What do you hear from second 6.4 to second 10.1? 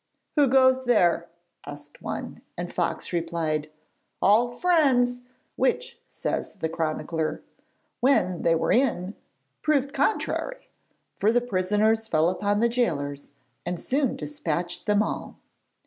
the chronicler, 'when they were in, proved